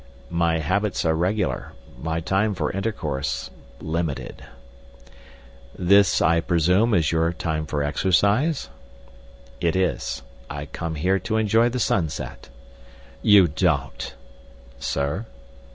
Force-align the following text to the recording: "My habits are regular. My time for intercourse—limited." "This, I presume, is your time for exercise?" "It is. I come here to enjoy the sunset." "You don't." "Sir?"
"My 0.31 0.57
habits 0.57 1.05
are 1.05 1.13
regular. 1.13 1.73
My 2.01 2.21
time 2.21 2.55
for 2.55 2.71
intercourse—limited." 2.71 4.43
"This, 5.77 6.21
I 6.23 6.39
presume, 6.41 6.95
is 6.95 7.11
your 7.11 7.31
time 7.33 7.67
for 7.67 7.83
exercise?" 7.83 8.69
"It 9.59 9.75
is. 9.75 10.23
I 10.49 10.65
come 10.65 10.95
here 10.95 11.19
to 11.19 11.37
enjoy 11.37 11.69
the 11.69 11.79
sunset." 11.79 12.49
"You 13.21 13.47
don't." 13.47 14.15
"Sir?" 14.79 15.27